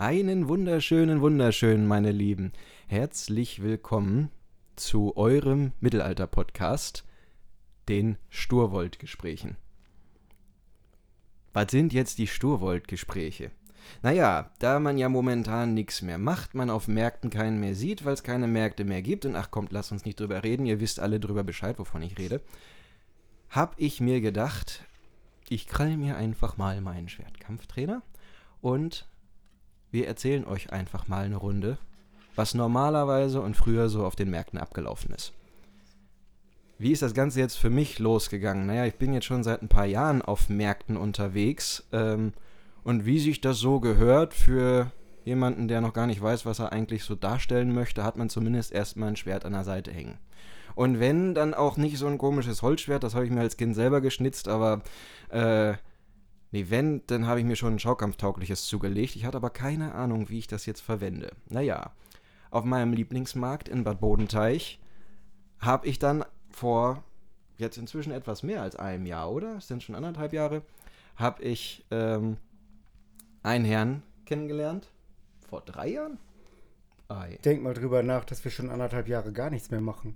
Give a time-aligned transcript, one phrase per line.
[0.00, 2.52] Einen wunderschönen, wunderschönen, meine Lieben.
[2.86, 4.30] Herzlich willkommen
[4.76, 7.04] zu eurem Mittelalter-Podcast,
[7.88, 9.56] den Sturwold-Gesprächen.
[11.52, 13.50] Was sind jetzt die Sturwold-Gespräche?
[14.00, 18.14] Naja, da man ja momentan nichts mehr macht, man auf Märkten keinen mehr sieht, weil
[18.14, 21.00] es keine Märkte mehr gibt, und ach kommt, lasst uns nicht drüber reden, ihr wisst
[21.00, 22.40] alle drüber Bescheid, wovon ich rede,
[23.50, 24.84] hab ich mir gedacht,
[25.48, 28.02] ich krall mir einfach mal meinen Schwertkampftrainer
[28.60, 29.08] und
[29.90, 31.78] wir erzählen euch einfach mal eine Runde,
[32.34, 35.32] was normalerweise und früher so auf den Märkten abgelaufen ist.
[36.78, 38.66] Wie ist das Ganze jetzt für mich losgegangen?
[38.66, 41.88] Naja, ich bin jetzt schon seit ein paar Jahren auf Märkten unterwegs.
[41.92, 42.32] Ähm,
[42.84, 44.92] und wie sich das so gehört für
[45.24, 48.72] jemanden, der noch gar nicht weiß, was er eigentlich so darstellen möchte, hat man zumindest
[48.72, 50.18] erstmal ein Schwert an der Seite hängen.
[50.76, 53.74] Und wenn, dann auch nicht so ein komisches Holzschwert, das habe ich mir als Kind
[53.74, 54.82] selber geschnitzt, aber
[55.30, 55.74] äh,
[56.50, 59.16] nee, wenn, dann habe ich mir schon ein schaukampftaugliches zugelegt.
[59.16, 61.32] Ich hatte aber keine Ahnung, wie ich das jetzt verwende.
[61.48, 61.92] Naja,
[62.50, 64.80] auf meinem Lieblingsmarkt in Bad Bodenteich
[65.58, 67.04] habe ich dann vor
[67.56, 69.56] jetzt inzwischen etwas mehr als einem Jahr, oder?
[69.56, 70.62] Es sind schon anderthalb Jahre,
[71.16, 72.36] habe ich ähm,
[73.42, 74.88] einen Herrn kennengelernt.
[75.48, 76.18] Vor drei Jahren?
[77.08, 77.38] Ei.
[77.44, 80.14] Denk mal drüber nach, dass wir schon anderthalb Jahre gar nichts mehr machen.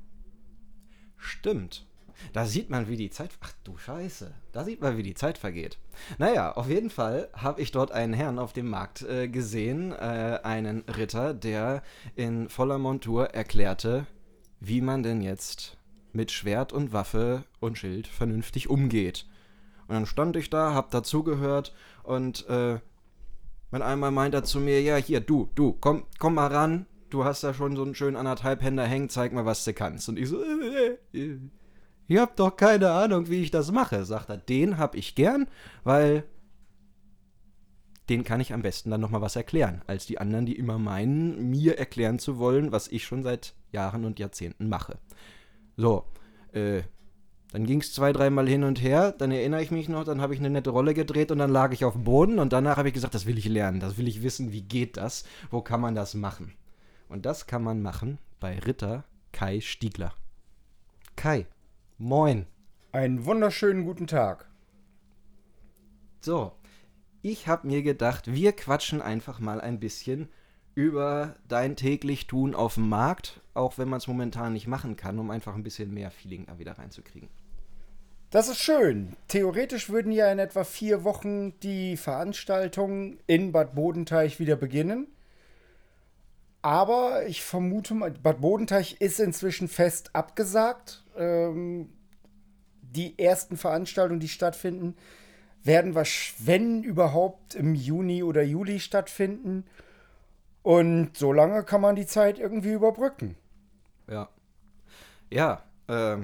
[1.16, 1.86] Stimmt.
[2.32, 3.30] Da sieht man, wie die Zeit.
[3.40, 4.32] Ach du Scheiße.
[4.52, 5.78] Da sieht man, wie die Zeit vergeht.
[6.18, 10.40] Naja, auf jeden Fall habe ich dort einen Herrn auf dem Markt äh, gesehen, äh,
[10.42, 11.82] einen Ritter, der
[12.14, 14.06] in voller Montur erklärte,
[14.60, 15.76] wie man denn jetzt
[16.12, 19.26] mit Schwert und Waffe und Schild vernünftig umgeht.
[19.88, 22.78] Und dann stand ich da, hab dazugehört und äh,
[23.70, 27.24] wenn einmal meint er zu mir, ja, hier, du, du, komm, komm mal ran, du
[27.24, 30.08] hast da schon so einen schönen anderthalb Händer hängen, zeig mal, was du kannst.
[30.08, 31.38] Und ich so, äh, äh, äh,
[32.08, 34.04] ihr habt doch keine Ahnung, wie ich das mache.
[34.04, 35.46] Sagt er, den hab ich gern,
[35.84, 36.24] weil
[38.08, 41.50] den kann ich am besten dann nochmal was erklären, als die anderen, die immer meinen,
[41.50, 44.98] mir erklären zu wollen, was ich schon seit Jahren und Jahrzehnten mache.
[45.76, 46.04] So,
[46.52, 46.82] äh,
[47.52, 50.34] dann ging es zwei, dreimal hin und her, dann erinnere ich mich noch, dann habe
[50.34, 52.88] ich eine nette Rolle gedreht und dann lag ich auf dem Boden und danach habe
[52.88, 55.80] ich gesagt, das will ich lernen, das will ich wissen, wie geht das, wo kann
[55.80, 56.54] man das machen.
[57.08, 60.14] Und das kann man machen bei Ritter Kai Stiegler.
[61.14, 61.46] Kai,
[62.02, 62.46] moin.
[62.90, 64.46] Einen wunderschönen guten Tag.
[66.20, 66.50] So,
[67.22, 70.28] ich habe mir gedacht, wir quatschen einfach mal ein bisschen
[70.74, 75.20] über dein täglich Tun auf dem Markt, auch wenn man es momentan nicht machen kann,
[75.20, 77.28] um einfach ein bisschen mehr Feeling da wieder reinzukriegen.
[78.30, 79.16] Das ist schön.
[79.28, 85.06] Theoretisch würden ja in etwa vier Wochen die Veranstaltungen in Bad Bodenteich wieder beginnen.
[86.62, 91.01] Aber ich vermute mal, Bad Bodenteich ist inzwischen fest abgesagt.
[91.16, 91.90] Ähm,
[92.80, 94.96] die ersten Veranstaltungen, die stattfinden,
[95.64, 99.64] werden, wenn überhaupt, im Juni oder Juli stattfinden.
[100.62, 103.36] Und so lange kann man die Zeit irgendwie überbrücken.
[104.08, 104.28] Ja.
[105.30, 106.18] Ja, äh,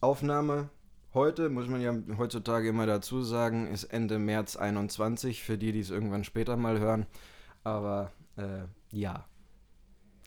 [0.00, 0.68] Aufnahme
[1.14, 5.80] heute, muss man ja heutzutage immer dazu sagen, ist Ende März 21, für die, die
[5.80, 7.06] es irgendwann später mal hören.
[7.64, 9.24] Aber äh, ja,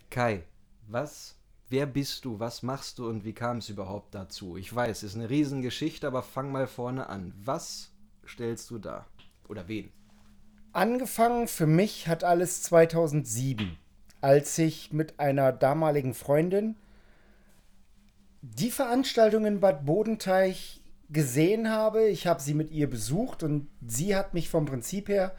[0.09, 0.43] Kai,
[0.87, 1.34] was,
[1.69, 4.57] wer bist du, was machst du und wie kam es überhaupt dazu?
[4.57, 7.33] Ich weiß, es ist eine Riesengeschichte, aber fang mal vorne an.
[7.43, 7.91] Was
[8.27, 9.05] stellst du da?
[9.47, 9.91] Oder wen?
[10.73, 13.77] Angefangen für mich hat alles 2007,
[14.21, 16.75] als ich mit einer damaligen Freundin
[18.41, 22.07] die Veranstaltung in Bad Bodenteich gesehen habe.
[22.07, 25.35] Ich habe sie mit ihr besucht und sie hat mich vom Prinzip her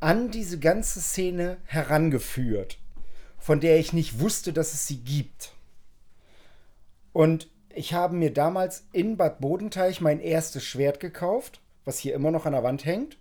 [0.00, 2.78] an diese ganze Szene herangeführt
[3.44, 5.52] von der ich nicht wusste, dass es sie gibt.
[7.12, 12.30] Und ich habe mir damals in Bad Bodenteich mein erstes Schwert gekauft, was hier immer
[12.30, 13.18] noch an der Wand hängt.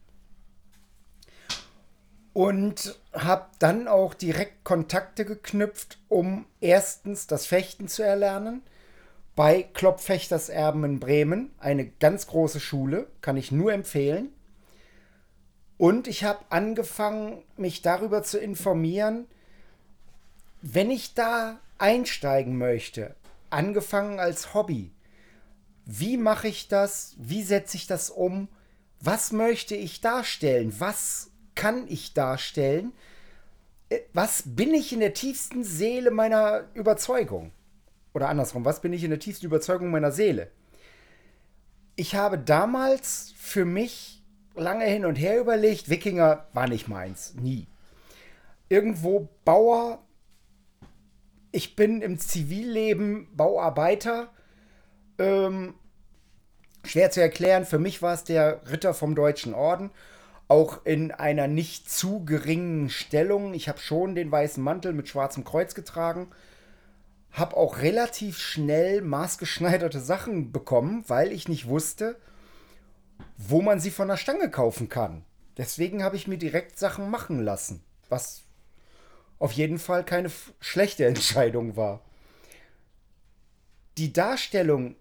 [2.31, 8.61] Und habe dann auch direkt Kontakte geknüpft, um erstens das Fechten zu erlernen.
[9.35, 14.29] Bei Kloppfechters Erben in Bremen, eine ganz große Schule, kann ich nur empfehlen.
[15.77, 19.27] Und ich habe angefangen, mich darüber zu informieren,
[20.63, 23.15] wenn ich da einsteigen möchte,
[23.49, 24.91] angefangen als Hobby,
[25.85, 27.15] wie mache ich das?
[27.17, 28.47] Wie setze ich das um?
[29.01, 30.73] Was möchte ich darstellen?
[30.79, 32.93] Was kann ich darstellen?
[33.89, 37.51] Äh, was bin ich in der tiefsten Seele meiner Überzeugung?
[38.13, 40.49] Oder andersrum, was bin ich in der tiefsten Überzeugung meiner Seele?
[41.97, 44.23] Ich habe damals für mich
[44.55, 47.67] lange hin und her überlegt, Wikinger war nicht meins, nie.
[48.69, 49.99] Irgendwo Bauer
[51.53, 54.29] ich bin im Zivilleben Bauarbeiter.
[55.19, 55.75] Ähm,
[56.83, 57.65] schwer zu erklären.
[57.65, 59.91] Für mich war es der Ritter vom Deutschen Orden.
[60.49, 63.53] auch in einer nicht zu geringen Stellung.
[63.53, 66.29] Ich habe schon den weißen Mantel mit schwarzem Kreuz getragen.
[67.31, 72.17] Habe auch relativ schnell maßgeschneiderte Sachen bekommen, weil ich nicht wusste,
[73.37, 75.23] wo man sie von der Stange kaufen kann.
[75.57, 78.43] Deswegen habe ich mir direkt Sachen machen lassen, was
[79.43, 80.31] auf jeden Fall keine
[80.61, 81.99] schlechte Entscheidung war.
[83.97, 84.95] Die Darstellung,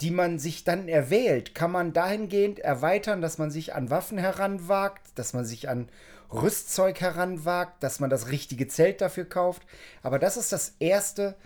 [0.00, 5.12] die man sich dann erwählt, kann man dahingehend erweitern, dass man sich an Waffen heranwagt,
[5.14, 5.88] dass man sich an
[6.32, 9.62] Rüstzeug heranwagt, dass man das richtige Zelt dafür kauft.
[10.02, 11.36] Aber das ist das Erste,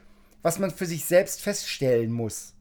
[0.40, 2.54] was man für sich selbst feststellen muss.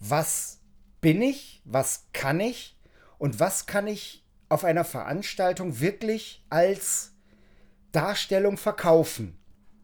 [0.00, 0.58] Was
[1.00, 1.62] bin ich?
[1.64, 2.76] Was kann ich?
[3.18, 7.13] Und was kann ich auf einer Veranstaltung wirklich als
[7.94, 9.36] Darstellung verkaufen.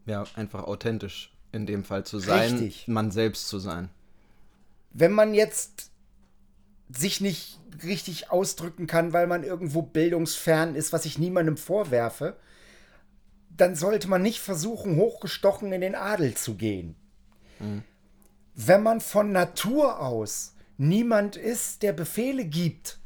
[0.05, 2.87] Ja, einfach authentisch in dem Fall zu sein, Richtig.
[2.87, 3.89] man selbst zu sein.
[4.93, 5.91] Wenn man jetzt
[6.89, 12.35] sich nicht richtig ausdrücken kann, weil man irgendwo bildungsfern ist, was ich niemandem vorwerfe,
[13.49, 16.95] dann sollte man nicht versuchen, hochgestochen in den Adel zu gehen.
[17.59, 17.83] Mhm.
[18.55, 22.99] Wenn man von Natur aus niemand ist, der Befehle gibt,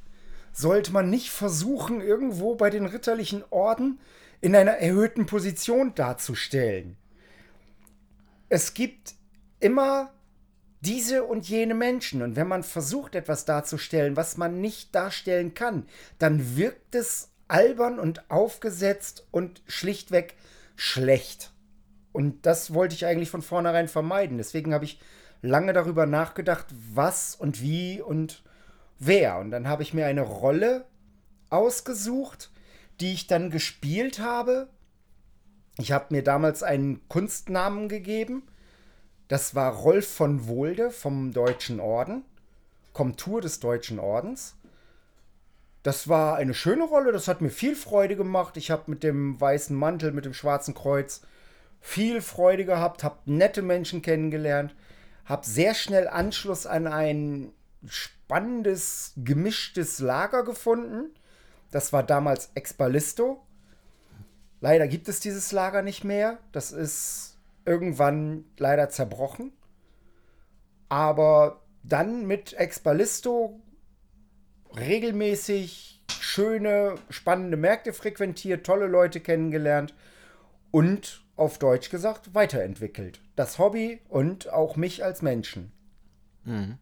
[0.51, 3.99] sollte man nicht versuchen, irgendwo bei den ritterlichen Orden
[4.41, 6.97] in einer erhöhten Position darzustellen.
[8.49, 9.15] Es gibt
[9.59, 10.11] immer
[10.81, 12.21] diese und jene Menschen.
[12.21, 15.87] Und wenn man versucht, etwas darzustellen, was man nicht darstellen kann,
[16.19, 20.35] dann wirkt es albern und aufgesetzt und schlichtweg
[20.75, 21.51] schlecht.
[22.11, 24.37] Und das wollte ich eigentlich von vornherein vermeiden.
[24.37, 24.99] Deswegen habe ich
[25.41, 28.43] lange darüber nachgedacht, was und wie und
[28.99, 29.37] wer.
[29.39, 30.85] Und dann habe ich mir eine Rolle
[31.49, 32.51] ausgesucht,
[32.99, 34.69] die ich dann gespielt habe.
[35.77, 38.43] Ich habe mir damals einen Kunstnamen gegeben.
[39.27, 42.23] Das war Rolf von Wohlde vom Deutschen Orden,
[42.93, 44.55] Komtur des Deutschen Ordens.
[45.83, 48.57] Das war eine schöne Rolle, das hat mir viel Freude gemacht.
[48.57, 51.21] Ich habe mit dem weißen Mantel, mit dem schwarzen Kreuz
[51.79, 54.75] viel Freude gehabt, habe nette Menschen kennengelernt,
[55.25, 57.51] habe sehr schnell Anschluss an ein
[57.87, 61.13] spannendes, gemischtes Lager gefunden.
[61.75, 63.45] Das war damals Expalisto.
[64.61, 66.39] Leider gibt es dieses Lager nicht mehr.
[66.53, 69.51] Das ist irgendwann leider zerbrochen.
[70.87, 73.59] Aber dann mit Expalisto
[74.73, 79.93] regelmäßig schöne, spannende Märkte frequentiert, tolle Leute kennengelernt
[80.71, 83.19] und auf Deutsch gesagt weiterentwickelt.
[83.35, 85.73] Das Hobby und auch mich als Menschen.
[86.45, 86.77] Mhm.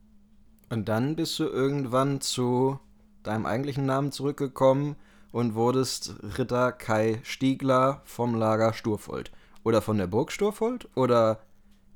[0.69, 2.80] Und dann bist du irgendwann zu
[3.24, 4.96] deinem eigentlichen Namen zurückgekommen
[5.31, 9.31] und wurdest Ritter Kai Stiegler vom Lager Sturfold.
[9.64, 10.88] Oder von der Burg Sturfold?
[10.96, 11.40] Oder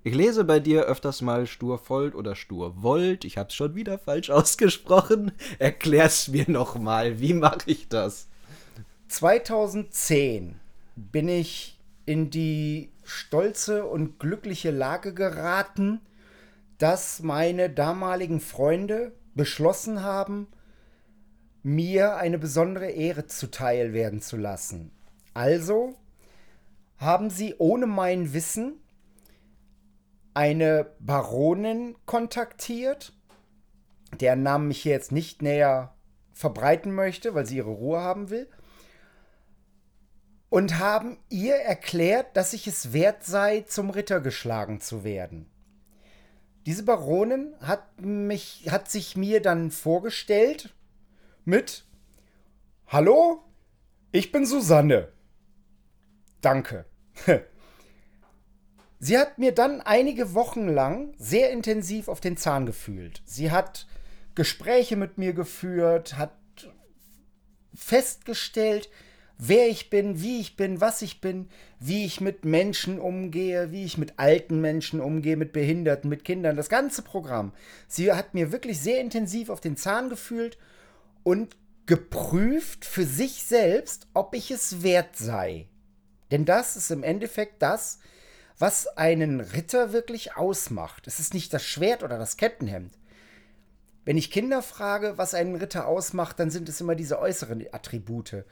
[0.04, 3.26] ich lese bei dir öfters mal Sturfold oder Sturwold.
[3.26, 5.34] Ich hab's schon wieder falsch ausgesprochen.
[5.60, 7.20] Erklär's mir nochmal.
[7.20, 8.28] Wie mache ich das?
[9.10, 10.56] 2010
[10.96, 16.02] bin ich in die stolze und glückliche Lage geraten,
[16.78, 20.48] dass meine damaligen Freunde beschlossen haben,
[21.64, 24.92] mir eine besondere Ehre zuteil werden zu lassen.
[25.34, 25.96] Also
[26.98, 28.80] haben sie ohne mein Wissen
[30.34, 33.14] eine Baronin kontaktiert,
[34.20, 35.94] deren Namen ich hier jetzt nicht näher
[36.34, 38.48] verbreiten möchte, weil sie ihre Ruhe haben will,
[40.50, 45.50] und haben ihr erklärt, dass ich es wert sei, zum Ritter geschlagen zu werden.
[46.66, 50.74] Diese Baronin hat mich, hat sich mir dann vorgestellt
[51.48, 51.86] mit
[52.88, 53.42] Hallo,
[54.12, 55.08] ich bin Susanne.
[56.42, 56.86] Danke.
[59.00, 63.22] Sie hat mir dann einige Wochen lang sehr intensiv auf den Zahn gefühlt.
[63.26, 63.88] Sie hat
[64.36, 66.36] Gespräche mit mir geführt, hat
[67.74, 68.90] festgestellt,
[69.38, 71.48] wer ich bin, wie ich bin, was ich bin,
[71.80, 76.58] wie ich mit Menschen umgehe, wie ich mit alten Menschen umgehe, mit Behinderten, mit Kindern,
[76.58, 77.54] das ganze Programm.
[77.88, 80.58] Sie hat mir wirklich sehr intensiv auf den Zahn gefühlt
[81.28, 81.58] und
[81.88, 85.68] geprüft für sich selbst, ob ich es wert sei.
[86.32, 88.00] Denn das ist im Endeffekt das,
[88.58, 91.06] was einen Ritter wirklich ausmacht.
[91.06, 92.98] Es ist nicht das Schwert oder das Kettenhemd.
[94.06, 98.46] Wenn ich Kinder frage, was einen Ritter ausmacht, dann sind es immer diese äußeren Attribute.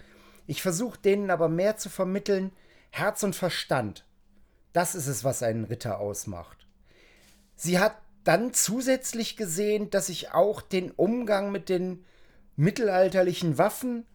[0.45, 2.51] Ich versuche denen aber mehr zu vermitteln,
[2.89, 4.05] Herz und Verstand.
[4.73, 6.67] Das ist es, was einen Ritter ausmacht.
[7.55, 12.03] Sie hat dann zusätzlich gesehen, dass ich auch den Umgang mit den
[12.55, 14.05] mittelalterlichen Waffen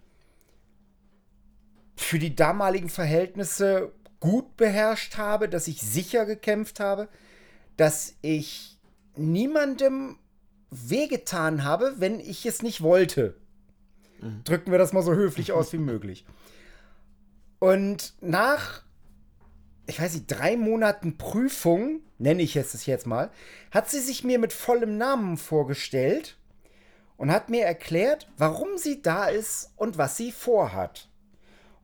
[1.96, 7.08] für die damaligen Verhältnisse gut beherrscht habe, dass ich sicher gekämpft habe,
[7.76, 8.78] dass ich
[9.16, 10.18] niemandem
[10.70, 13.36] wehgetan habe, wenn ich es nicht wollte.
[14.20, 14.44] Mhm.
[14.44, 16.24] Drücken wir das mal so höflich aus wie möglich.
[17.58, 18.82] Und nach,
[19.86, 23.30] ich weiß nicht, drei Monaten Prüfung, nenne ich es jetzt mal,
[23.70, 26.38] hat sie sich mir mit vollem Namen vorgestellt
[27.20, 31.10] und hat mir erklärt, warum sie da ist und was sie vorhat.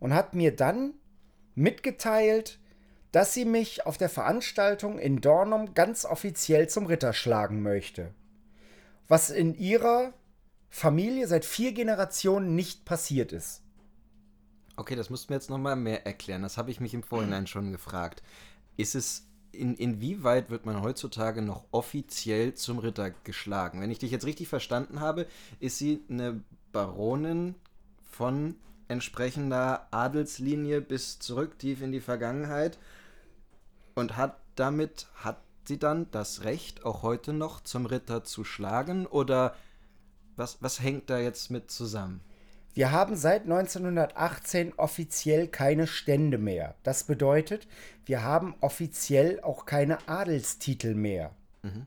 [0.00, 0.94] Und hat mir dann
[1.54, 2.58] mitgeteilt,
[3.12, 8.14] dass sie mich auf der Veranstaltung in Dornum ganz offiziell zum Ritter schlagen möchte.
[9.08, 10.14] Was in ihrer
[10.70, 13.60] Familie seit vier Generationen nicht passiert ist.
[14.76, 16.40] Okay, das musst du mir jetzt nochmal mehr erklären.
[16.40, 18.22] Das habe ich mich im Vorhinein schon gefragt.
[18.78, 19.26] Ist es,
[19.58, 23.80] in, inwieweit wird man heutzutage noch offiziell zum Ritter geschlagen?
[23.80, 25.26] Wenn ich dich jetzt richtig verstanden habe,
[25.60, 26.40] ist sie eine
[26.72, 27.54] Baronin
[28.10, 28.56] von
[28.88, 32.78] entsprechender Adelslinie bis zurück tief in die Vergangenheit
[33.94, 39.06] und hat damit, hat sie dann das Recht, auch heute noch zum Ritter zu schlagen?
[39.06, 39.54] Oder
[40.36, 42.20] was, was hängt da jetzt mit zusammen?
[42.76, 46.74] Wir haben seit 1918 offiziell keine Stände mehr.
[46.82, 47.66] Das bedeutet,
[48.04, 51.30] wir haben offiziell auch keine Adelstitel mehr.
[51.62, 51.86] Mhm.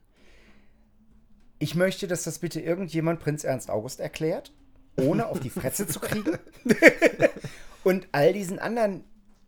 [1.60, 4.52] Ich möchte, dass das bitte irgendjemand Prinz Ernst August erklärt,
[4.96, 6.36] ohne auf die Fresse zu kriegen.
[7.84, 9.04] Und all diesen anderen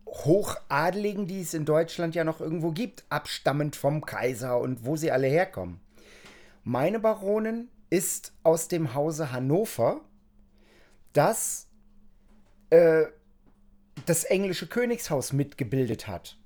[0.06, 5.10] Hochadeligen, die es in Deutschland ja noch irgendwo gibt, abstammend vom Kaiser und wo sie
[5.10, 5.80] alle herkommen.
[6.62, 10.02] Meine Baronin ist aus dem Hause Hannover,
[11.12, 11.68] das
[12.70, 13.04] äh,
[14.06, 16.38] das englische Königshaus mitgebildet hat.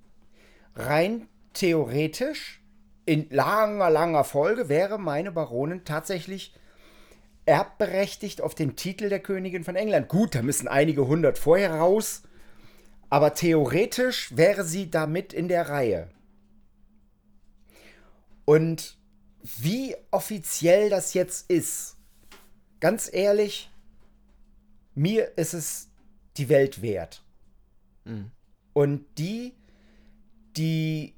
[0.74, 2.62] Rein theoretisch,
[3.06, 6.54] in langer, langer Folge, wäre meine Baronin tatsächlich
[7.46, 10.08] erbberechtigt auf den Titel der Königin von England.
[10.08, 12.22] Gut, da müssen einige hundert vorher raus
[13.08, 16.10] aber theoretisch wäre sie damit in der Reihe.
[18.44, 18.98] Und
[19.42, 21.96] wie offiziell das jetzt ist,
[22.80, 23.70] ganz ehrlich,
[24.96, 25.90] mir ist es
[26.36, 27.22] die Welt wert.
[28.04, 28.32] Mhm.
[28.72, 29.54] Und die,
[30.56, 31.14] die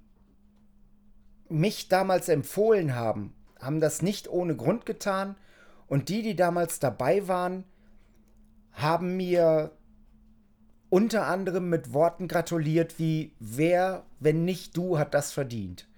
[1.49, 5.37] mich damals empfohlen haben, haben das nicht ohne Grund getan.
[5.87, 7.65] Und die, die damals dabei waren,
[8.73, 9.73] haben mir
[10.91, 15.89] unter anderem mit Worten gratuliert wie, wer, wenn nicht du, hat das verdient.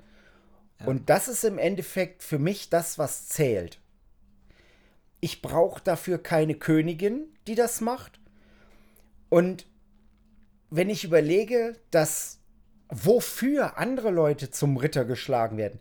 [0.80, 0.86] Ja.
[0.86, 3.80] Und das ist im Endeffekt für mich das, was zählt.
[5.20, 8.20] Ich brauche dafür keine Königin, die das macht.
[9.28, 9.66] Und
[10.70, 12.38] wenn ich überlege, dass
[12.88, 15.80] wofür andere Leute zum Ritter geschlagen werden,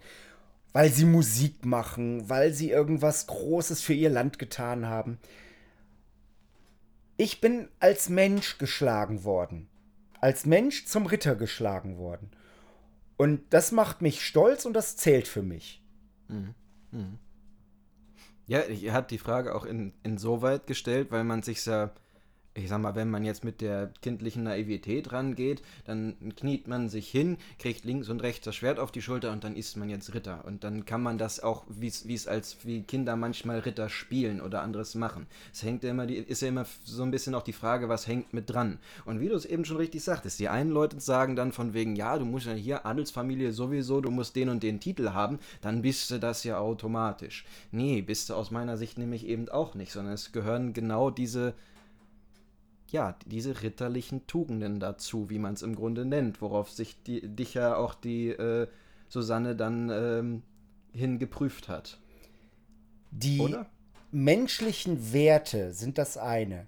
[0.74, 5.20] weil sie Musik machen, weil sie irgendwas Großes für ihr Land getan haben,
[7.18, 9.68] ich bin als Mensch geschlagen worden.
[10.22, 12.32] Als Mensch zum Ritter geschlagen worden.
[13.18, 15.84] Und das macht mich stolz und das zählt für mich.
[16.30, 16.56] Mhm.
[16.92, 17.20] Mhm.
[18.50, 21.92] Ja, ich habe die Frage auch in, insoweit gestellt, weil man sich ja
[22.60, 27.10] ich sag mal, wenn man jetzt mit der kindlichen Naivität rangeht, dann kniet man sich
[27.10, 30.14] hin, kriegt links und rechts das Schwert auf die Schulter und dann ist man jetzt
[30.14, 30.44] Ritter.
[30.46, 34.62] Und dann kann man das auch, wie es als wie Kinder manchmal Ritter spielen oder
[34.62, 35.28] anderes machen.
[35.54, 38.34] Es hängt immer, die, ist ja immer so ein bisschen auch die Frage, was hängt
[38.34, 38.80] mit dran.
[39.06, 41.96] Und wie du es eben schon richtig sagtest, die einen Leute sagen dann von wegen,
[41.96, 45.82] ja, du musst ja hier Adelsfamilie sowieso, du musst den und den Titel haben, dann
[45.82, 47.46] bist du das ja automatisch.
[47.72, 51.54] Nee, bist du aus meiner Sicht nämlich eben auch nicht, sondern es gehören genau diese
[52.92, 57.54] ja, diese ritterlichen Tugenden dazu, wie man es im Grunde nennt, worauf sich die, dich
[57.54, 58.68] ja auch die äh,
[59.08, 60.44] Susanne dann ähm,
[60.94, 62.00] hingeprüft hat.
[63.12, 63.70] Die Oder?
[64.12, 66.68] menschlichen Werte sind das eine.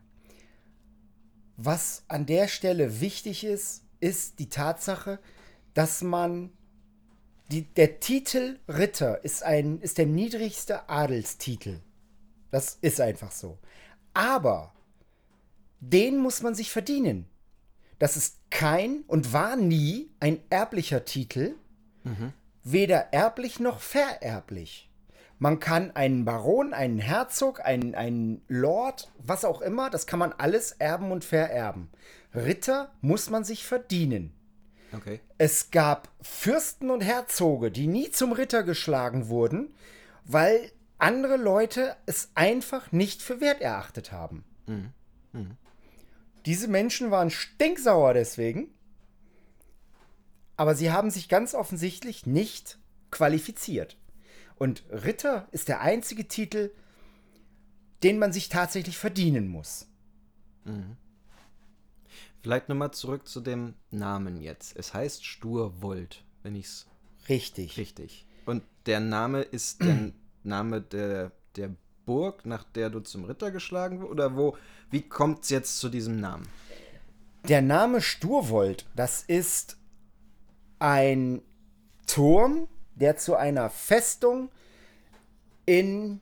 [1.58, 5.20] Was an der Stelle wichtig ist, ist die Tatsache,
[5.74, 6.52] dass man
[7.52, 11.80] die, der Titel Ritter ist, ein, ist der niedrigste Adelstitel.
[12.50, 13.58] Das ist einfach so.
[14.14, 14.74] Aber
[15.82, 17.28] den muss man sich verdienen.
[18.00, 21.56] Das ist kein und war nie ein erblicher Titel,
[22.04, 22.34] mhm.
[22.64, 24.90] weder erblich noch vererblich.
[25.38, 30.34] Man kann einen Baron, einen Herzog, einen, einen Lord, was auch immer, das kann man
[30.34, 31.90] alles erben und vererben.
[32.34, 34.34] Ritter muss man sich verdienen.
[34.94, 35.20] Okay.
[35.38, 39.74] Es gab Fürsten und Herzoge, die nie zum Ritter geschlagen wurden,
[40.26, 44.44] weil andere Leute es einfach nicht für wert erachtet haben.
[44.68, 44.90] Mhm.
[45.34, 45.58] Mhm.
[46.46, 48.74] Diese Menschen waren stinksauer deswegen.
[50.58, 52.78] Aber sie haben sich ganz offensichtlich nicht
[53.10, 53.98] qualifiziert.
[54.56, 56.72] Und Ritter ist der einzige Titel,
[58.04, 59.88] den man sich tatsächlich verdienen muss.
[60.66, 60.98] Mhm.
[62.42, 64.76] Vielleicht nochmal zurück zu dem Namen jetzt.
[64.76, 66.88] Es heißt Sturwold, wenn ich es.
[67.30, 67.78] Richtig.
[67.78, 68.26] Richtig.
[68.46, 70.12] Und der Name ist der
[70.44, 74.12] Name der, der Burg, nach der du zum Ritter geschlagen wurdest?
[74.12, 74.58] Oder wo,
[74.90, 76.48] wie kommt es jetzt zu diesem Namen?
[77.48, 79.78] Der Name Sturwold, das ist
[80.80, 81.42] ein
[82.08, 84.50] Turm, der zu einer Festung
[85.66, 86.20] in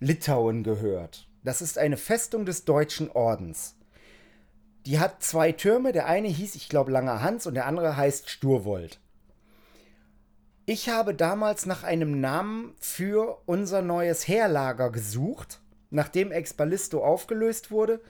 [0.00, 1.28] Litauen gehört.
[1.44, 3.76] Das ist eine Festung des Deutschen Ordens.
[4.86, 5.92] Die hat zwei Türme.
[5.92, 9.00] Der eine hieß, ich glaube, Langer Hans und der andere heißt Sturwold.
[10.64, 15.60] Ich habe damals nach einem Namen für unser neues Heerlager gesucht.
[15.90, 18.00] Nachdem Expalisto aufgelöst wurde,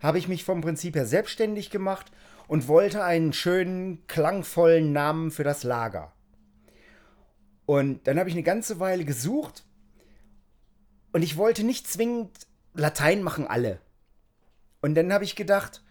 [0.00, 2.10] habe ich mich vom Prinzip her selbstständig gemacht
[2.48, 6.12] und wollte einen schönen, klangvollen Namen für das Lager.
[7.66, 9.64] Und dann habe ich eine ganze Weile gesucht
[11.12, 12.30] und ich wollte nicht zwingend
[12.72, 13.78] Latein machen alle.
[14.80, 15.82] Und dann habe ich gedacht,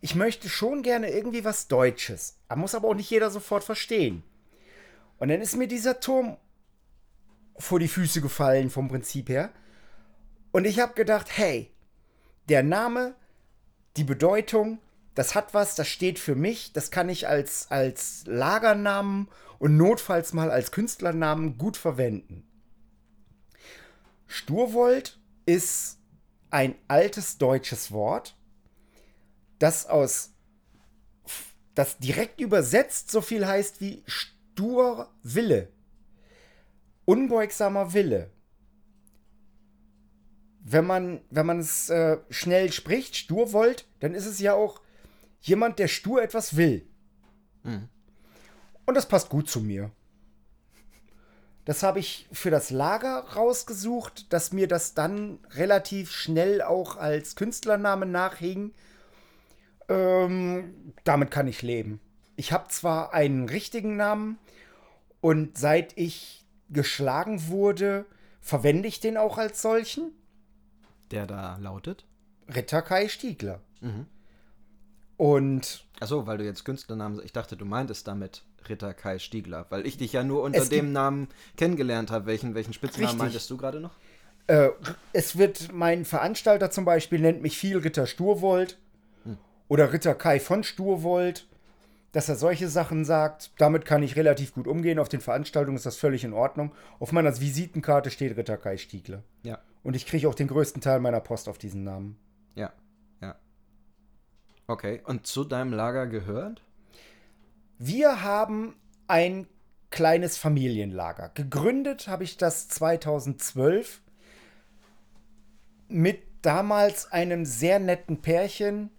[0.00, 2.38] ich möchte schon gerne irgendwie was Deutsches.
[2.48, 4.22] Da muss aber auch nicht jeder sofort verstehen.
[5.18, 6.36] Und dann ist mir dieser Turm
[7.58, 9.52] vor die Füße gefallen vom Prinzip her.
[10.52, 11.70] Und ich habe gedacht, hey,
[12.48, 13.14] der Name,
[13.96, 14.78] die Bedeutung,
[15.14, 20.32] das hat was, das steht für mich, das kann ich als, als Lagernamen und notfalls
[20.32, 22.46] mal als Künstlernamen gut verwenden.
[24.26, 25.98] Sturwold ist
[26.50, 28.36] ein altes deutsches Wort,
[29.58, 30.30] das aus
[31.74, 34.02] das direkt übersetzt so viel heißt wie
[34.58, 35.68] stur Wille.
[37.04, 38.30] Unbeugsamer Wille.
[40.64, 44.80] Wenn man, wenn man es äh, schnell spricht, Sturwold, dann ist es ja auch
[45.40, 46.84] jemand, der stur etwas will.
[47.62, 47.88] Mhm.
[48.84, 49.92] Und das passt gut zu mir.
[51.64, 57.36] Das habe ich für das Lager rausgesucht, dass mir das dann relativ schnell auch als
[57.36, 58.74] Künstlername nachhing.
[59.88, 62.00] Ähm, damit kann ich leben.
[62.38, 64.38] Ich habe zwar einen richtigen Namen
[65.20, 68.06] und seit ich geschlagen wurde,
[68.40, 70.12] verwende ich den auch als solchen.
[71.10, 72.06] Der da lautet?
[72.46, 73.58] Ritter Kai Stiegler.
[73.80, 74.06] Mhm.
[75.16, 75.84] Und.
[75.98, 77.20] Achso, weil du jetzt Künstlernamen.
[77.24, 80.92] Ich dachte, du meintest damit Ritter Kai Stiegler, weil ich dich ja nur unter dem
[80.92, 82.26] Namen kennengelernt habe.
[82.26, 83.18] Welchen, welchen Spitznamen richtig.
[83.18, 83.96] meintest du gerade noch?
[84.46, 84.68] Äh,
[85.12, 88.78] es wird, mein Veranstalter zum Beispiel nennt mich viel Ritter Sturwold
[89.24, 89.38] hm.
[89.66, 91.48] oder Ritter Kai von Sturwold,
[92.12, 93.52] dass er solche Sachen sagt.
[93.58, 94.98] Damit kann ich relativ gut umgehen.
[94.98, 96.72] Auf den Veranstaltungen ist das völlig in Ordnung.
[96.98, 99.22] Auf meiner Visitenkarte steht Ritter Kai Stiegler.
[99.42, 99.58] Ja.
[99.82, 102.18] Und ich kriege auch den größten Teil meiner Post auf diesen Namen.
[102.54, 102.72] Ja,
[103.20, 103.36] ja.
[104.66, 106.62] Okay, und zu deinem Lager gehört?
[107.78, 108.74] Wir haben
[109.06, 109.46] ein
[109.90, 111.30] kleines Familienlager.
[111.30, 114.02] Gegründet habe ich das 2012
[115.88, 118.90] mit damals einem sehr netten Pärchen,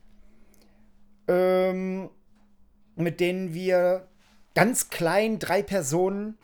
[1.27, 2.09] ähm,
[2.99, 4.07] mit denen wir
[4.55, 6.37] ganz klein, drei Personen,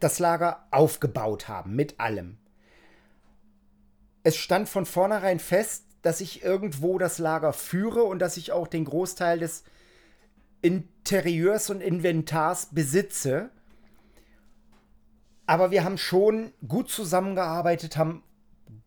[0.00, 2.38] das Lager aufgebaut haben, mit allem.
[4.22, 8.68] Es stand von vornherein fest, dass ich irgendwo das Lager führe und dass ich auch
[8.68, 9.64] den Großteil des
[10.62, 13.50] Interieurs und Inventars besitze.
[15.46, 18.22] Aber wir haben schon gut zusammengearbeitet, haben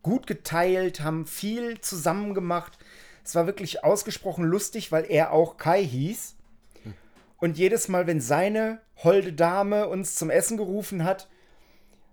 [0.02, 2.78] gut geteilt, haben viel zusammen gemacht.
[3.24, 6.36] Es war wirklich ausgesprochen lustig, weil er auch Kai hieß.
[7.38, 11.28] Und jedes Mal, wenn seine holde Dame uns zum Essen gerufen hat,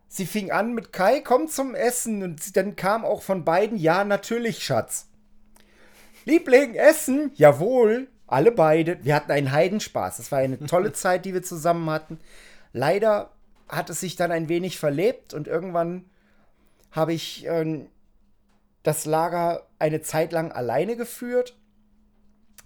[0.08, 2.24] sie fing an mit Kai, komm zum Essen.
[2.24, 5.08] Und dann kam auch von beiden, ja, natürlich, Schatz.
[6.26, 8.08] Liebling, Essen, jawohl.
[8.26, 9.04] Alle beide.
[9.04, 10.20] Wir hatten einen Heidenspaß.
[10.20, 12.20] Es war eine tolle Zeit, die wir zusammen hatten.
[12.74, 13.32] Leider
[13.70, 16.06] hat es sich dann ein wenig verlebt und irgendwann
[16.92, 17.86] habe ich äh,
[18.88, 21.58] das Lager eine Zeit lang alleine geführt,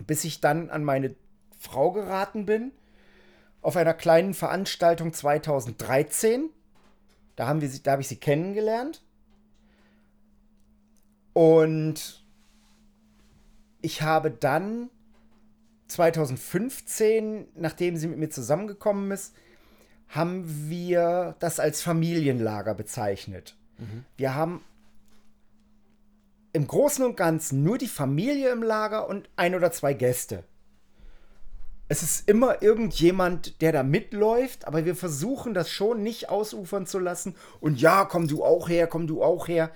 [0.05, 1.15] bis ich dann an meine
[1.57, 2.73] Frau geraten bin.
[3.63, 6.51] Auf einer kleinen Veranstaltung 2013.
[7.35, 9.01] Da, haben wir sie, da habe ich sie kennengelernt.
[11.33, 12.23] Und
[13.81, 14.91] ich habe dann
[15.87, 19.33] 2015, nachdem sie mit mir zusammengekommen ist,
[20.07, 23.57] haben wir das als Familienlager bezeichnet.
[23.79, 24.05] Mhm.
[24.17, 24.63] Wir haben
[26.53, 30.43] im Großen und Ganzen nur die Familie im Lager und ein oder zwei Gäste.
[31.87, 36.99] Es ist immer irgendjemand, der da mitläuft, aber wir versuchen das schon nicht ausufern zu
[36.99, 37.35] lassen.
[37.59, 39.71] Und ja, komm du auch her, komm du auch her.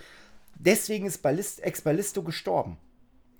[0.57, 2.77] Deswegen ist Ballist, Ex-Ballisto gestorben.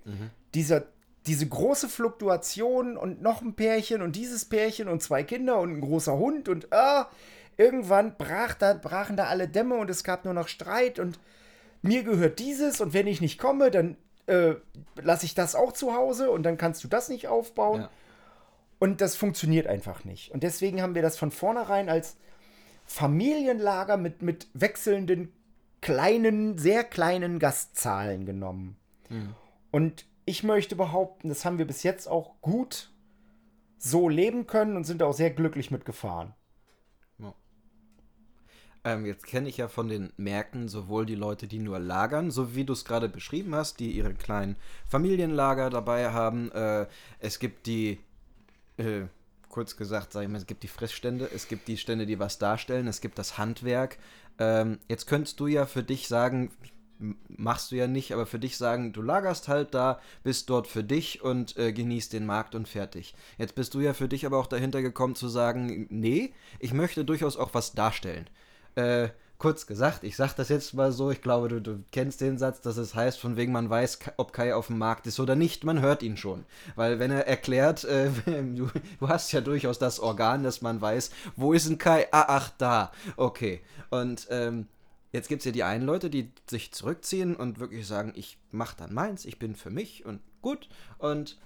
[0.04, 0.30] Mhm.
[0.54, 0.84] Dieser
[1.26, 5.80] diese große Fluktuation und noch ein Pärchen und dieses Pärchen und zwei Kinder und ein
[5.80, 7.10] großer Hund und ah,
[7.56, 11.18] irgendwann brach da, brachen da alle Dämme und es gab nur noch Streit und
[11.82, 14.54] mir gehört dieses und wenn ich nicht komme, dann äh,
[14.96, 17.82] lasse ich das auch zu Hause und dann kannst du das nicht aufbauen.
[17.82, 17.90] Ja.
[18.78, 20.32] Und das funktioniert einfach nicht.
[20.32, 22.16] Und deswegen haben wir das von vornherein als
[22.84, 25.32] Familienlager mit, mit wechselnden
[25.80, 28.76] kleinen, sehr kleinen Gastzahlen genommen.
[29.70, 32.90] Und ich möchte behaupten, das haben wir bis jetzt auch gut
[33.78, 36.34] so leben können und sind auch sehr glücklich mitgefahren.
[38.86, 42.54] Ähm, jetzt kenne ich ja von den Märkten sowohl die Leute, die nur lagern, so
[42.54, 44.54] wie du es gerade beschrieben hast, die ihre kleinen
[44.88, 46.52] Familienlager dabei haben.
[46.52, 46.86] Äh,
[47.18, 47.98] es gibt die,
[48.76, 49.06] äh,
[49.48, 52.38] kurz gesagt, sag ich mal, es gibt die Fressstände, es gibt die Stände, die was
[52.38, 53.98] darstellen, es gibt das Handwerk.
[54.38, 56.52] Ähm, jetzt könntest du ja für dich sagen,
[57.26, 60.84] machst du ja nicht, aber für dich sagen, du lagerst halt da, bist dort für
[60.84, 63.16] dich und äh, genießt den Markt und fertig.
[63.36, 67.04] Jetzt bist du ja für dich aber auch dahinter gekommen zu sagen, nee, ich möchte
[67.04, 68.30] durchaus auch was darstellen.
[68.76, 69.08] Äh,
[69.38, 72.60] kurz gesagt, ich sag das jetzt mal so, ich glaube, du, du kennst den Satz,
[72.60, 75.64] dass es heißt, von wegen man weiß, ob Kai auf dem Markt ist oder nicht,
[75.64, 76.44] man hört ihn schon.
[76.74, 78.68] Weil wenn er erklärt, äh, du,
[79.00, 82.08] du, hast ja durchaus das Organ, dass man weiß, wo ist ein Kai?
[82.12, 82.92] Ah, ach, da.
[83.16, 83.60] Okay.
[83.90, 84.68] Und ähm,
[85.12, 88.74] jetzt gibt es ja die einen Leute, die sich zurückziehen und wirklich sagen, ich mach
[88.74, 90.68] dann meins, ich bin für mich und gut.
[90.98, 91.38] Und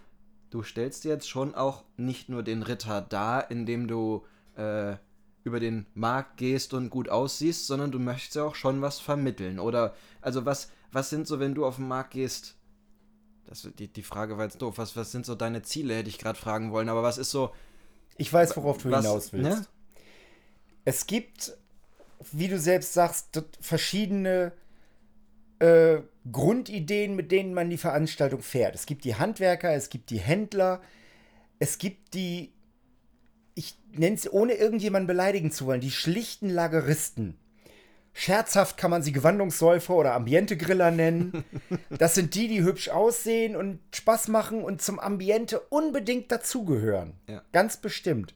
[0.51, 4.25] du stellst jetzt schon auch nicht nur den Ritter dar, indem du
[4.57, 4.97] äh,
[5.45, 9.59] über den Markt gehst und gut aussiehst, sondern du möchtest ja auch schon was vermitteln.
[9.59, 12.57] Oder, also was, was sind so, wenn du auf den Markt gehst?
[13.47, 14.79] Das, die, die Frage war jetzt doof.
[14.79, 16.89] Was, was sind so deine Ziele, hätte ich gerade fragen wollen.
[16.89, 17.53] Aber was ist so.
[18.17, 19.61] Ich weiß, worauf du was, hinaus willst.
[19.61, 19.67] Ne?
[20.85, 21.57] Es gibt,
[22.33, 24.53] wie du selbst sagst, verschiedene
[25.59, 26.01] äh,
[26.31, 28.75] Grundideen, mit denen man die Veranstaltung fährt.
[28.75, 30.81] Es gibt die Handwerker, es gibt die Händler,
[31.59, 32.53] es gibt die
[33.61, 37.39] ich nenne es ohne irgendjemanden beleidigen zu wollen, die schlichten Lageristen.
[38.15, 41.45] Scherzhaft kann man sie Gewandungssäufer oder Ambientegriller nennen.
[41.91, 47.13] Das sind die, die hübsch aussehen und Spaß machen und zum Ambiente unbedingt dazugehören.
[47.29, 47.43] Ja.
[47.53, 48.35] Ganz bestimmt.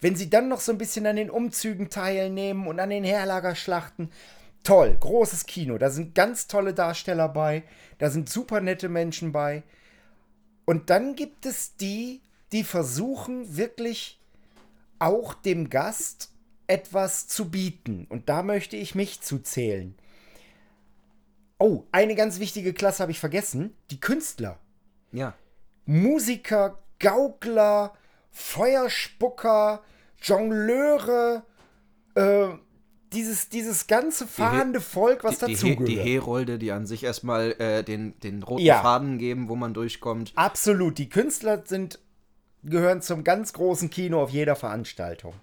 [0.00, 4.10] Wenn sie dann noch so ein bisschen an den Umzügen teilnehmen und an den Herlagerschlachten,
[4.64, 5.78] toll, großes Kino.
[5.78, 7.62] Da sind ganz tolle Darsteller bei,
[7.98, 9.62] da sind super nette Menschen bei.
[10.64, 12.20] Und dann gibt es die,
[12.52, 14.18] die versuchen wirklich
[15.04, 16.30] auch dem Gast
[16.66, 18.06] etwas zu bieten.
[18.08, 19.94] Und da möchte ich mich zu zählen.
[21.58, 23.74] Oh, eine ganz wichtige Klasse habe ich vergessen.
[23.90, 24.58] Die Künstler.
[25.12, 25.34] Ja.
[25.86, 27.92] Musiker, Gaukler,
[28.30, 29.82] Feuerspucker,
[30.22, 31.44] Jongleure,
[32.14, 32.48] äh,
[33.12, 35.88] dieses, dieses ganze fahrende Volk, was die, dazugehört.
[35.88, 38.82] Die, die Herolde, die an sich erstmal äh, den, den roten Ja.
[38.82, 40.32] Faden geben, wo man durchkommt.
[40.34, 40.98] Absolut.
[40.98, 42.00] Die Künstler sind,
[42.64, 45.34] gehören zum ganz großen Kino auf jeder Veranstaltung.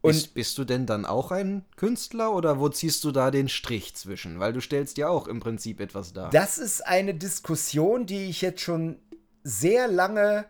[0.00, 3.48] Und bist, bist du denn dann auch ein Künstler oder wo ziehst du da den
[3.48, 4.38] Strich zwischen?
[4.38, 6.30] Weil du stellst ja auch im Prinzip etwas dar.
[6.30, 8.96] Das ist eine Diskussion, die ich jetzt schon
[9.42, 10.44] sehr lange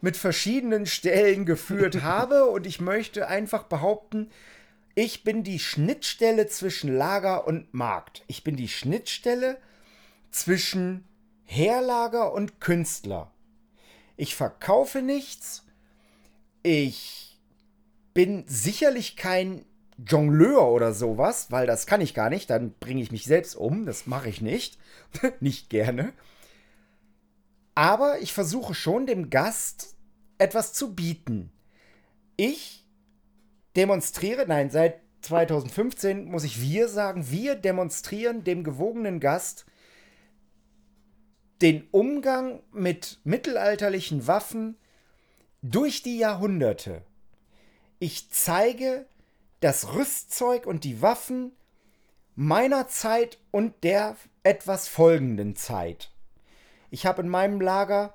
[0.00, 4.30] mit verschiedenen Stellen geführt habe und ich möchte einfach behaupten,
[4.94, 8.24] ich bin die Schnittstelle zwischen Lager und Markt.
[8.26, 9.58] Ich bin die Schnittstelle
[10.30, 11.04] zwischen
[11.44, 13.30] Herlager und Künstler.
[14.18, 15.64] Ich verkaufe nichts.
[16.64, 17.38] Ich
[18.14, 19.64] bin sicherlich kein
[19.96, 22.50] Jongleur oder sowas, weil das kann ich gar nicht.
[22.50, 23.86] Dann bringe ich mich selbst um.
[23.86, 24.76] Das mache ich nicht.
[25.40, 26.12] nicht gerne.
[27.76, 29.94] Aber ich versuche schon dem Gast
[30.36, 31.52] etwas zu bieten.
[32.36, 32.84] Ich
[33.76, 39.64] demonstriere, nein, seit 2015 muss ich wir sagen, wir demonstrieren dem gewogenen Gast
[41.62, 44.76] den Umgang mit mittelalterlichen Waffen
[45.62, 47.02] durch die Jahrhunderte.
[47.98, 49.06] Ich zeige
[49.60, 51.52] das Rüstzeug und die Waffen
[52.36, 56.10] meiner Zeit und der etwas folgenden Zeit.
[56.90, 58.14] Ich habe in meinem Lager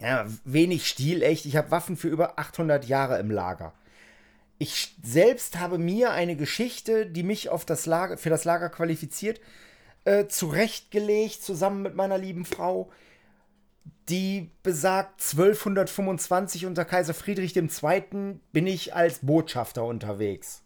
[0.00, 1.46] ja, wenig stilecht.
[1.46, 3.72] Ich habe Waffen für über 800 Jahre im Lager.
[4.58, 9.40] Ich selbst habe mir eine Geschichte, die mich auf das Lager, für das Lager qualifiziert,
[10.04, 12.90] äh, zurechtgelegt, zusammen mit meiner lieben Frau,
[14.08, 18.38] die besagt, 1225 unter Kaiser Friedrich II.
[18.52, 20.62] bin ich als Botschafter unterwegs.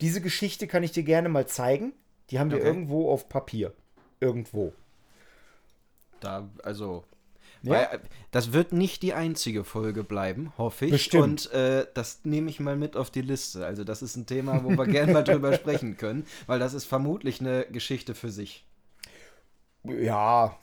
[0.00, 1.92] Diese Geschichte kann ich dir gerne mal zeigen.
[2.30, 2.66] Die haben wir Okay.
[2.66, 3.74] irgendwo auf Papier.
[4.20, 4.72] Irgendwo.
[6.20, 7.04] Da, also.
[7.62, 7.72] Ja.
[7.72, 7.98] Weil, äh,
[8.30, 10.92] das wird nicht die einzige Folge bleiben, hoffe ich.
[10.92, 11.46] Bestimmt.
[11.46, 13.66] Und äh, das nehme ich mal mit auf die Liste.
[13.66, 16.84] Also, das ist ein Thema, wo wir gerne mal drüber sprechen können, weil das ist
[16.84, 18.66] vermutlich eine Geschichte für sich.
[19.84, 20.56] Ja.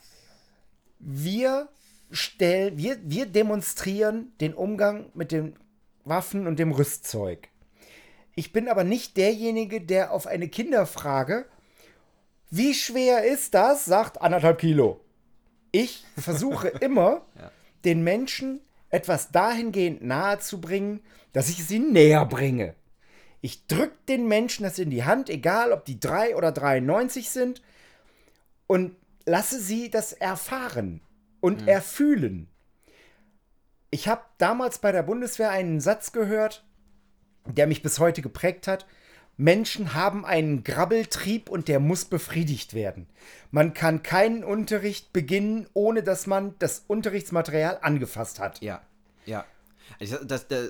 [1.00, 1.70] Wir
[2.12, 5.56] stellen, wir, wir demonstrieren den Umgang mit den
[6.06, 7.50] Waffen und dem Rüstzeug.
[8.36, 11.46] Ich bin aber nicht derjenige, der auf eine Kinderfrage,
[12.50, 15.02] wie schwer ist das, sagt anderthalb Kilo.
[15.78, 17.52] Ich versuche immer, Ja.
[17.86, 21.02] den Menschen etwas dahingehend nahezubringen,
[21.34, 22.74] dass ich sie näher bringe.
[23.42, 27.62] Ich drück den Menschen das in die Hand, egal ob die 3 oder 93 sind,
[28.66, 31.02] und lasse sie das erfahren
[31.42, 31.68] und mhm.
[31.68, 32.48] erfühlen.
[33.92, 36.66] Ich habe damals bei der Bundeswehr einen Satz gehört,
[37.46, 38.86] der mich bis heute geprägt hat.
[39.38, 43.08] Menschen haben einen Grabbeltrieb und der muss befriedigt werden.
[43.52, 48.62] Man kann keinen Unterricht beginnen, ohne dass man das Unterrichtsmaterial angefasst hat.
[48.62, 48.82] Ja,
[49.26, 49.46] ja.
[50.00, 50.70] Ich, das, das,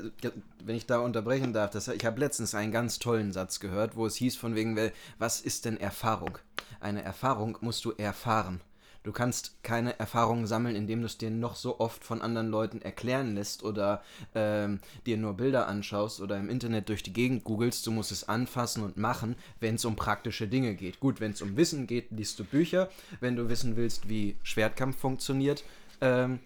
[0.63, 4.05] wenn ich da unterbrechen darf, das, ich habe letztens einen ganz tollen Satz gehört, wo
[4.05, 4.77] es hieß von wegen,
[5.17, 6.37] was ist denn Erfahrung?
[6.79, 8.61] Eine Erfahrung musst du erfahren.
[9.07, 12.81] Du kannst keine Erfahrungen sammeln, indem du es dir noch so oft von anderen Leuten
[12.81, 14.03] erklären lässt oder
[14.35, 17.87] ähm, dir nur Bilder anschaust oder im Internet durch die Gegend googelst.
[17.87, 20.99] Du musst es anfassen und machen, wenn es um praktische Dinge geht.
[20.99, 22.89] Gut, wenn es um Wissen geht, liest du Bücher.
[23.21, 25.63] Wenn du wissen willst, wie Schwertkampf funktioniert,
[26.01, 26.39] ähm,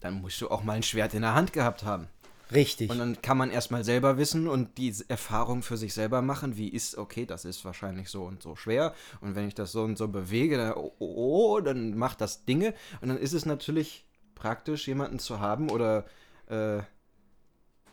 [0.00, 2.08] dann musst du auch mal ein Schwert in der Hand gehabt haben.
[2.52, 2.90] Richtig.
[2.90, 6.68] Und dann kann man erstmal selber wissen und die Erfahrung für sich selber machen, wie
[6.68, 8.94] ist, okay, das ist wahrscheinlich so und so schwer.
[9.20, 12.44] Und wenn ich das so und so bewege, dann, oh, oh, oh dann macht das
[12.44, 12.74] Dinge.
[13.00, 16.06] Und dann ist es natürlich praktisch, jemanden zu haben oder
[16.48, 16.78] äh,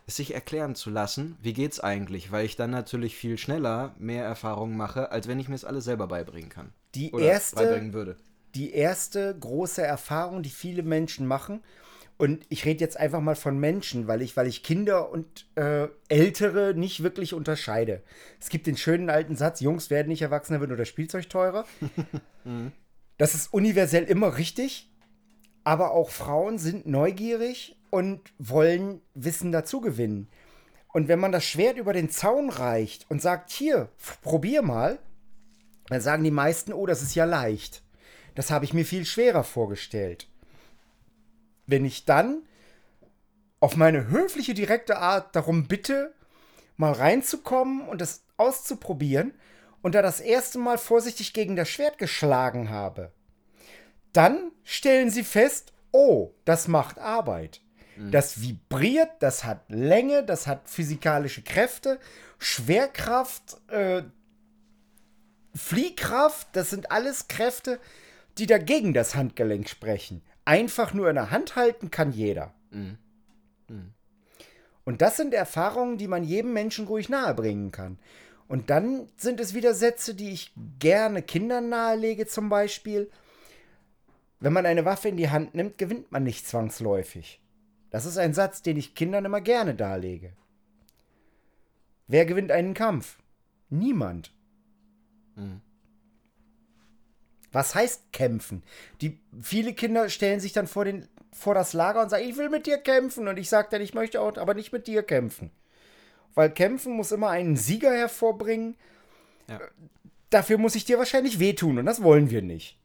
[0.05, 4.25] es sich erklären zu lassen, wie geht's eigentlich, weil ich dann natürlich viel schneller mehr
[4.25, 6.73] Erfahrungen mache, als wenn ich mir es alles selber beibringen kann.
[6.93, 8.17] Die erste, beibringen würde.
[8.53, 11.63] Die erste große Erfahrung, die viele Menschen machen,
[12.17, 15.87] und ich rede jetzt einfach mal von Menschen, weil ich, weil ich Kinder und äh,
[16.09, 18.03] Ältere nicht wirklich unterscheide.
[18.39, 21.65] Es gibt den schönen alten Satz, Jungs werden nicht erwachsener, wird nur das Spielzeug teurer.
[23.17, 24.91] das ist universell immer richtig,
[25.63, 30.29] aber auch Frauen sind neugierig und wollen Wissen dazu gewinnen.
[30.93, 33.89] Und wenn man das Schwert über den Zaun reicht und sagt, hier,
[34.21, 34.99] probier mal,
[35.87, 37.81] dann sagen die meisten, oh, das ist ja leicht.
[38.35, 40.27] Das habe ich mir viel schwerer vorgestellt
[41.65, 42.43] wenn ich dann
[43.59, 46.13] auf meine höfliche, direkte Art darum bitte,
[46.75, 49.33] mal reinzukommen und das auszuprobieren
[49.81, 53.13] und da das erste Mal vorsichtig gegen das Schwert geschlagen habe,
[54.11, 57.61] dann stellen sie fest, oh, das macht Arbeit.
[57.95, 58.11] Mhm.
[58.11, 61.99] Das vibriert, das hat Länge, das hat physikalische Kräfte,
[62.39, 64.03] Schwerkraft, äh,
[65.55, 67.79] Fliehkraft, das sind alles Kräfte,
[68.37, 72.53] die dagegen das Handgelenk sprechen einfach nur in der Hand halten kann jeder.
[72.71, 72.97] Mhm.
[73.67, 73.93] Mhm.
[74.85, 77.97] Und das sind Erfahrungen, die man jedem Menschen ruhig nahebringen kann.
[78.47, 83.09] Und dann sind es wieder Sätze, die ich gerne Kindern nahelege, zum Beispiel.
[84.39, 87.41] Wenn man eine Waffe in die Hand nimmt, gewinnt man nicht zwangsläufig.
[87.89, 90.33] Das ist ein Satz, den ich Kindern immer gerne darlege.
[92.07, 93.17] Wer gewinnt einen Kampf?
[93.69, 94.33] Niemand.
[95.35, 95.61] Mhm.
[97.53, 98.63] Was heißt kämpfen?
[98.99, 102.49] Die, viele Kinder stellen sich dann vor, den, vor das Lager und sagen, ich will
[102.49, 103.27] mit dir kämpfen.
[103.27, 105.51] Und ich sage dann, ich möchte auch, aber nicht mit dir kämpfen.
[106.33, 108.75] Weil kämpfen muss immer einen Sieger hervorbringen.
[109.47, 109.61] Ja.
[110.31, 112.79] Dafür muss ich dir wahrscheinlich wehtun und das wollen wir nicht.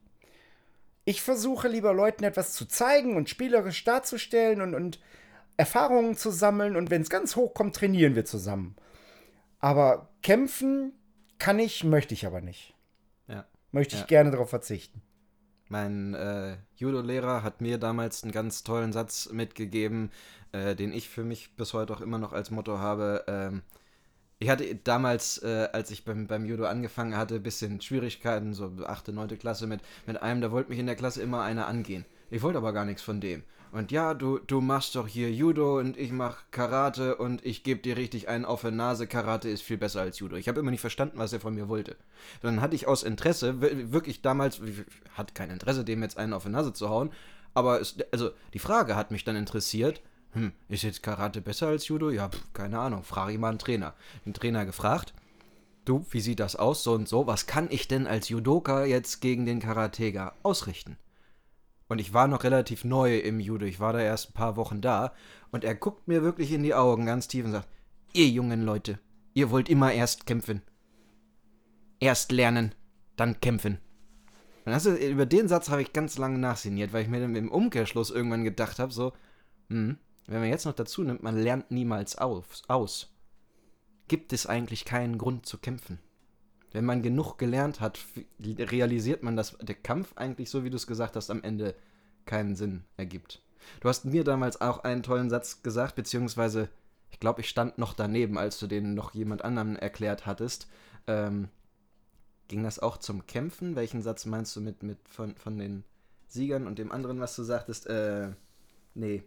[1.06, 5.00] Ich versuche lieber Leuten etwas zu zeigen und spielerisch darzustellen und, und
[5.56, 8.76] Erfahrungen zu sammeln und wenn es ganz hoch kommt, trainieren wir zusammen.
[9.60, 10.92] Aber kämpfen
[11.38, 12.74] kann ich, möchte ich aber nicht
[13.72, 14.06] möchte ich ja.
[14.06, 15.02] gerne darauf verzichten.
[15.68, 20.10] Mein äh, Judo-Lehrer hat mir damals einen ganz tollen Satz mitgegeben,
[20.52, 23.24] äh, den ich für mich bis heute auch immer noch als Motto habe.
[23.28, 23.62] Ähm,
[24.38, 28.72] ich hatte damals, äh, als ich beim, beim Judo angefangen hatte, ein bisschen Schwierigkeiten, so
[28.84, 29.38] 8., 9.
[29.38, 32.06] Klasse mit, mit einem, da wollte mich in der Klasse immer einer angehen.
[32.30, 33.42] Ich wollte aber gar nichts von dem.
[33.70, 37.80] Und ja, du, du machst doch hier Judo und ich mach Karate und ich gebe
[37.80, 39.06] dir richtig einen auf der Nase.
[39.06, 40.36] Karate ist viel besser als Judo.
[40.36, 41.96] Ich habe immer nicht verstanden, was er von mir wollte.
[42.40, 43.60] Dann hatte ich aus Interesse,
[43.92, 44.60] wirklich damals,
[45.12, 47.10] hat kein Interesse, dem jetzt einen auf der Nase zu hauen.
[47.52, 50.00] Aber es, also die Frage hat mich dann interessiert.
[50.32, 52.10] Hm, ist jetzt Karate besser als Judo?
[52.10, 53.02] Ja, pf, keine Ahnung.
[53.02, 53.94] Frage ich mal einen Trainer.
[54.24, 55.12] Den Trainer gefragt.
[55.84, 56.82] Du, wie sieht das aus?
[56.82, 57.26] So und so.
[57.26, 60.96] Was kann ich denn als Judoka jetzt gegen den Karateka ausrichten?
[61.88, 63.64] Und ich war noch relativ neu im Judo.
[63.64, 65.12] Ich war da erst ein paar Wochen da.
[65.50, 67.68] Und er guckt mir wirklich in die Augen ganz tief und sagt:
[68.12, 68.98] Ihr jungen Leute,
[69.34, 70.62] ihr wollt immer erst kämpfen.
[71.98, 72.74] Erst lernen,
[73.16, 73.78] dann kämpfen.
[74.66, 77.50] Und also, über den Satz habe ich ganz lange nachsiniert, weil ich mir dann im
[77.50, 79.14] Umkehrschluss irgendwann gedacht habe: so,
[79.70, 79.96] hm,
[80.26, 83.14] wenn man jetzt noch dazu nimmt, man lernt niemals auf, aus.
[84.08, 85.98] Gibt es eigentlich keinen Grund zu kämpfen?
[86.72, 87.98] Wenn man genug gelernt hat,
[88.40, 91.74] realisiert man, dass der Kampf eigentlich, so wie du es gesagt hast, am Ende
[92.26, 93.42] keinen Sinn ergibt.
[93.80, 96.68] Du hast mir damals auch einen tollen Satz gesagt, beziehungsweise
[97.10, 100.68] ich glaube, ich stand noch daneben, als du den noch jemand anderem erklärt hattest.
[101.06, 101.48] Ähm,
[102.48, 103.76] ging das auch zum Kämpfen?
[103.76, 105.84] Welchen Satz meinst du mit, mit von, von den
[106.26, 107.86] Siegern und dem anderen, was du sagtest?
[107.86, 108.32] Äh,
[108.94, 109.22] nee.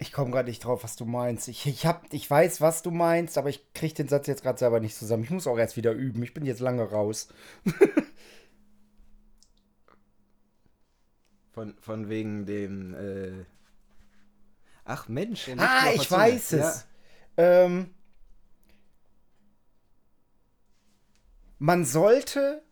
[0.00, 1.48] Ich komme gerade nicht drauf, was du meinst.
[1.48, 4.58] Ich, ich, hab, ich weiß, was du meinst, aber ich kriege den Satz jetzt gerade
[4.58, 5.24] selber nicht zusammen.
[5.24, 6.22] Ich muss auch erst wieder üben.
[6.22, 7.28] Ich bin jetzt lange raus.
[11.50, 12.94] Von, von wegen dem.
[12.94, 13.44] Äh
[14.84, 15.50] Ach Mensch.
[15.56, 16.86] Ah, ich weiß es.
[17.36, 17.92] Ähm,
[21.58, 22.62] man sollte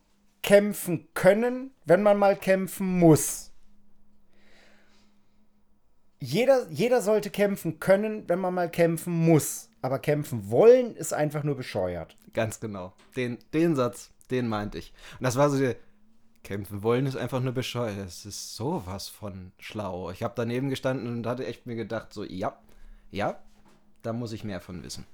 [0.43, 3.51] kämpfen können, wenn man mal kämpfen muss.
[6.18, 9.68] Jeder, jeder sollte kämpfen können, wenn man mal kämpfen muss.
[9.83, 12.16] Aber kämpfen wollen ist einfach nur bescheuert.
[12.33, 12.92] Ganz genau.
[13.16, 14.92] Den, den Satz, den meinte ich.
[15.18, 15.76] Und das war so der.
[16.42, 17.98] Kämpfen wollen ist einfach nur bescheuert.
[17.98, 20.12] Das ist sowas von schlau.
[20.12, 22.57] Ich habe daneben gestanden und hatte echt mir gedacht, so, ja,
[23.11, 23.40] ja,
[24.02, 25.07] da muss ich mehr von wissen.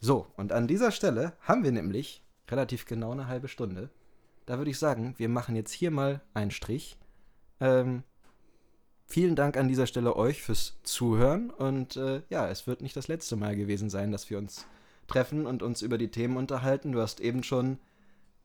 [0.00, 3.88] So, und an dieser Stelle haben wir nämlich relativ genau eine halbe Stunde.
[4.46, 6.96] Da würde ich sagen, wir machen jetzt hier mal einen Strich.
[7.60, 8.02] Ähm,
[9.08, 13.08] vielen Dank an dieser Stelle euch fürs Zuhören und äh, ja, es wird nicht das
[13.08, 14.66] letzte Mal gewesen sein, dass wir uns
[15.06, 16.92] treffen und uns über die Themen unterhalten.
[16.92, 17.78] Du hast eben schon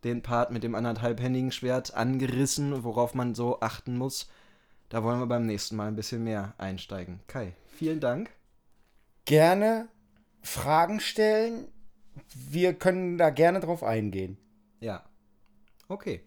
[0.04, 4.30] den Part mit dem anderthalbhändigen Schwert angerissen, worauf man so achten muss.
[4.90, 7.20] Da wollen wir beim nächsten Mal ein bisschen mehr einsteigen.
[7.28, 8.32] Kai, vielen Dank.
[9.26, 9.90] Gerne
[10.42, 11.68] Fragen stellen.
[12.34, 14.38] Wir können da gerne drauf eingehen.
[14.80, 15.04] Ja.
[15.88, 16.22] Okay.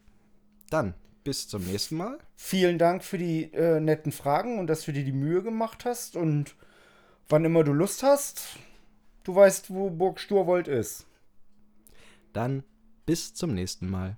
[0.71, 0.95] Dann
[1.27, 2.19] bis zum nächsten Mal.
[2.37, 6.15] Vielen Dank für die äh, netten Fragen und dass du dir die Mühe gemacht hast.
[6.15, 6.55] Und
[7.29, 8.57] wann immer du Lust hast,
[9.25, 11.05] du weißt, wo Burg Sturwold ist.
[12.33, 12.63] Dann
[13.07, 14.17] bis zum nächsten Mal.